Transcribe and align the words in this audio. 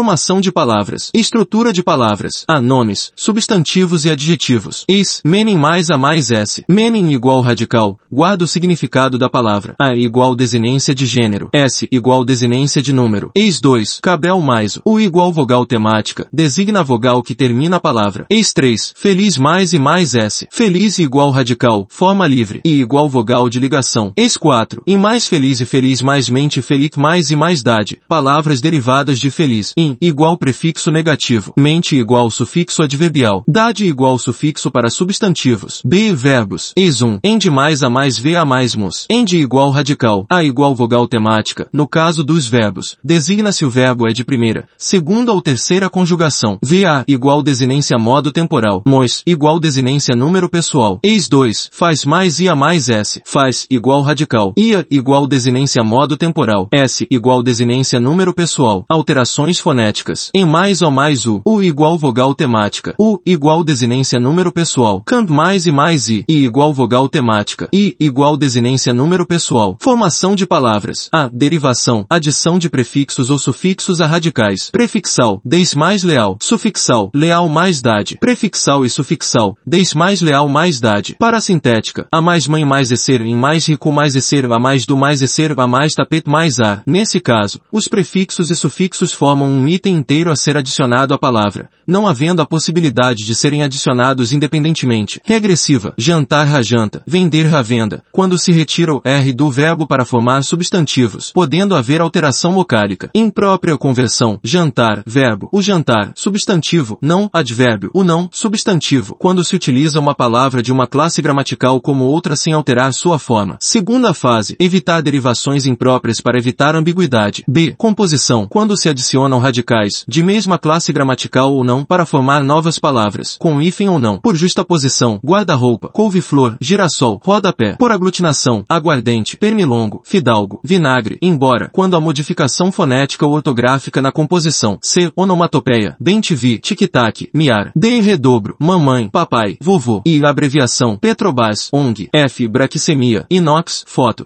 Formação 0.00 0.40
de 0.40 0.50
palavras. 0.50 1.10
Estrutura 1.12 1.74
de 1.74 1.82
palavras. 1.82 2.46
A 2.48 2.58
nomes, 2.58 3.12
substantivos 3.14 4.06
e 4.06 4.10
adjetivos. 4.10 4.86
Is, 4.88 5.20
menem 5.22 5.58
mais 5.58 5.90
a 5.90 5.98
mais 5.98 6.30
s. 6.30 6.64
Menem 6.66 7.12
igual 7.12 7.42
radical, 7.42 7.98
guarda 8.10 8.44
o 8.44 8.48
significado 8.48 9.18
da 9.18 9.28
palavra. 9.28 9.74
A 9.78 9.94
igual 9.94 10.34
desinência 10.34 10.94
de 10.94 11.04
gênero. 11.04 11.50
S 11.52 11.86
igual 11.92 12.24
desinência 12.24 12.80
de 12.80 12.94
número. 12.94 13.30
Eis 13.34 13.60
2, 13.60 14.00
cabel 14.00 14.40
mais 14.40 14.78
o. 14.78 14.82
O 14.86 14.98
igual 14.98 15.30
vogal 15.34 15.66
temática, 15.66 16.26
designa 16.32 16.80
a 16.80 16.82
vogal 16.82 17.22
que 17.22 17.34
termina 17.34 17.76
a 17.76 17.80
palavra. 17.80 18.24
Eis 18.30 18.54
3, 18.54 18.94
feliz 18.96 19.36
mais 19.36 19.74
e 19.74 19.78
mais 19.78 20.14
s. 20.14 20.48
Feliz 20.50 20.98
igual 20.98 21.30
radical, 21.30 21.86
forma 21.90 22.26
livre. 22.26 22.62
E 22.64 22.80
igual 22.80 23.06
vogal 23.06 23.50
de 23.50 23.60
ligação. 23.60 24.14
Eis 24.16 24.38
4, 24.38 24.82
e 24.86 24.96
mais 24.96 25.28
feliz 25.28 25.60
e 25.60 25.66
feliz 25.66 26.00
mais 26.00 26.30
mente 26.30 26.62
feliz 26.62 26.92
mais 26.96 27.30
e 27.30 27.36
mais 27.36 27.62
dade. 27.62 28.00
Palavras 28.08 28.62
derivadas 28.62 29.20
de 29.20 29.30
feliz. 29.30 29.74
In 29.76 29.89
igual 30.00 30.36
prefixo 30.36 30.90
negativo. 30.90 31.52
Mente 31.56 31.96
igual 31.96 32.30
sufixo 32.30 32.82
adverbial. 32.82 33.42
Dade 33.46 33.84
igual 33.84 34.18
sufixo 34.18 34.70
para 34.70 34.90
substantivos. 34.90 35.82
B 35.84 36.12
verbos. 36.12 36.72
Eis 36.76 37.02
um. 37.02 37.18
Ende 37.24 37.50
mais 37.50 37.82
a 37.82 37.90
mais 37.90 38.18
V 38.18 38.36
a 38.36 38.44
mais 38.44 38.74
mus. 38.74 39.06
Ende 39.10 39.38
igual 39.38 39.70
radical. 39.70 40.26
A 40.30 40.44
igual 40.44 40.74
vogal 40.74 41.08
temática. 41.08 41.68
No 41.72 41.88
caso 41.88 42.22
dos 42.22 42.46
verbos. 42.46 42.96
Designa-se 43.02 43.64
o 43.64 43.70
verbo 43.70 44.08
é 44.08 44.12
de 44.12 44.24
primeira, 44.24 44.68
segunda 44.78 45.32
ou 45.32 45.42
terceira 45.42 45.90
conjugação. 45.90 46.58
VA 46.62 47.04
igual 47.08 47.42
desinência 47.42 47.98
modo 47.98 48.30
temporal. 48.30 48.82
Mos 48.86 49.22
igual 49.26 49.58
desinência 49.58 50.14
número 50.14 50.48
pessoal. 50.48 51.00
Eis 51.02 51.28
2. 51.28 51.70
Faz 51.72 52.04
mais 52.04 52.38
ia 52.40 52.54
mais 52.54 52.88
S. 52.88 53.20
Faz 53.24 53.66
igual 53.70 54.02
radical. 54.02 54.52
Ia 54.56 54.86
igual 54.90 55.26
desinência 55.26 55.82
modo 55.82 56.16
temporal. 56.16 56.68
S 56.70 57.06
igual 57.10 57.42
desinência 57.42 57.98
número 57.98 58.32
pessoal. 58.32 58.84
Alterações 58.88 59.58
fonéticas 59.58 59.79
fonéticas. 59.80 60.30
Em 60.34 60.44
mais 60.44 60.82
ou 60.82 60.90
mais 60.90 61.26
u. 61.26 61.40
U 61.44 61.62
igual 61.62 61.96
vogal 61.96 62.34
temática. 62.34 62.94
U 62.98 63.18
igual 63.24 63.64
desinência 63.64 64.20
número 64.20 64.52
pessoal. 64.52 65.02
Can 65.06 65.26
mais 65.28 65.66
e 65.66 65.72
mais 65.72 66.08
i. 66.08 66.24
I 66.28 66.44
igual 66.44 66.72
vogal 66.74 67.08
temática. 67.08 67.68
I 67.72 67.96
igual 67.98 68.36
desinência 68.36 68.92
número 68.92 69.26
pessoal. 69.26 69.76
Formação 69.80 70.34
de 70.34 70.46
palavras. 70.46 71.08
A. 71.12 71.28
Derivação. 71.32 72.04
Adição 72.10 72.58
de 72.58 72.68
prefixos 72.68 73.30
ou 73.30 73.38
sufixos 73.38 74.00
a 74.00 74.06
radicais. 74.06 74.70
Prefixal. 74.70 75.40
Des 75.44 75.74
mais 75.74 76.02
leal. 76.02 76.36
Sufixal. 76.40 77.10
Leal 77.14 77.48
mais 77.48 77.80
dade. 77.80 78.18
Prefixal 78.20 78.84
e 78.84 78.90
sufixal. 78.90 79.56
Des 79.66 79.94
mais 79.94 80.20
leal 80.20 80.48
mais 80.48 80.80
dade. 80.80 81.16
Parasintética. 81.18 82.06
A 82.12 82.20
mais 82.20 82.46
mãe 82.46 82.64
mais 82.64 82.88
ser 83.00 83.20
em 83.20 83.34
mais 83.34 83.66
rico 83.66 83.90
mais 83.92 84.12
ser 84.24 84.44
a 84.44 84.58
mais 84.58 84.84
do 84.84 84.96
mais 84.96 85.20
ser 85.30 85.58
a 85.58 85.66
mais 85.66 85.94
tapete 85.94 86.28
mais 86.28 86.60
ar. 86.60 86.82
Nesse 86.86 87.20
caso, 87.20 87.60
os 87.72 87.88
prefixos 87.88 88.50
e 88.50 88.56
sufixos 88.56 89.12
formam 89.12 89.48
um 89.48 89.59
item 89.68 89.96
inteiro 89.96 90.30
a 90.30 90.36
ser 90.36 90.56
adicionado 90.56 91.14
à 91.14 91.18
palavra, 91.18 91.68
não 91.86 92.06
havendo 92.06 92.40
a 92.40 92.46
possibilidade 92.46 93.24
de 93.24 93.34
serem 93.34 93.62
adicionados 93.62 94.32
independentemente. 94.32 95.20
Regressiva, 95.24 95.94
jantar 95.98 96.46
rajanta, 96.46 97.02
vender 97.06 97.44
ravenda, 97.44 98.02
quando 98.12 98.38
se 98.38 98.52
retira 98.52 98.94
o 98.94 99.00
R 99.04 99.32
do 99.32 99.50
verbo 99.50 99.86
para 99.86 100.04
formar 100.04 100.42
substantivos, 100.42 101.32
podendo 101.32 101.74
haver 101.74 102.00
alteração 102.00 102.52
vocálica. 102.52 103.10
Imprópria 103.14 103.76
conversão, 103.76 104.38
jantar, 104.42 105.02
verbo, 105.06 105.48
o 105.52 105.60
jantar, 105.60 106.12
substantivo, 106.14 106.98
não, 107.02 107.28
advérbio, 107.32 107.90
o 107.92 108.04
não, 108.04 108.28
substantivo, 108.32 109.16
quando 109.18 109.42
se 109.42 109.56
utiliza 109.56 109.98
uma 109.98 110.14
palavra 110.14 110.62
de 110.62 110.72
uma 110.72 110.86
classe 110.86 111.20
gramatical 111.20 111.80
como 111.80 112.04
outra 112.04 112.36
sem 112.36 112.52
alterar 112.52 112.92
sua 112.92 113.18
forma. 113.18 113.56
Segunda 113.60 114.14
fase, 114.14 114.56
evitar 114.58 115.02
derivações 115.02 115.66
impróprias 115.66 116.20
para 116.20 116.38
evitar 116.38 116.76
ambiguidade. 116.76 117.44
B. 117.48 117.74
Composição, 117.76 118.46
quando 118.46 118.76
se 118.76 118.88
adicionam 118.88 119.38
radicais 119.50 120.04
de 120.06 120.22
mesma 120.22 120.58
classe 120.58 120.92
gramatical 120.92 121.52
ou 121.52 121.64
não, 121.64 121.84
para 121.84 122.06
formar 122.06 122.42
novas 122.42 122.78
palavras, 122.78 123.36
com 123.38 123.60
hífen 123.60 123.88
ou 123.88 123.98
não, 123.98 124.18
por 124.18 124.36
justaposição, 124.36 125.20
guarda-roupa, 125.24 125.88
couve-flor, 125.88 126.56
girassol, 126.60 127.20
rodapé, 127.22 127.74
por 127.76 127.90
aglutinação, 127.90 128.64
aguardente, 128.68 129.36
pernilongo, 129.36 130.02
fidalgo, 130.04 130.60
vinagre, 130.64 131.18
embora, 131.20 131.68
quando 131.72 131.96
a 131.96 132.00
modificação 132.00 132.70
fonética 132.70 133.26
ou 133.26 133.32
ortográfica 133.32 134.00
na 134.00 134.12
composição, 134.12 134.78
C, 134.80 135.10
onomatopeia, 135.16 135.96
bem-te-vi, 136.00 136.58
tic-tac, 136.58 137.28
miar, 137.34 137.72
D 137.74 138.00
redobro, 138.00 138.56
mamãe, 138.58 139.08
papai, 139.08 139.56
vovô, 139.60 140.02
e 140.06 140.24
abreviação, 140.24 140.96
Petrobras, 140.96 141.68
ONG, 141.72 142.08
F, 142.12 142.46
braquicemia, 142.46 143.26
inox, 143.28 143.84
foto. 143.86 144.18